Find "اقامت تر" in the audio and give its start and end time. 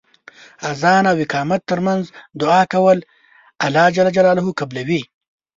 1.25-1.79